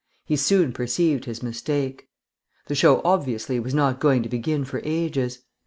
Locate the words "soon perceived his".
0.35-1.43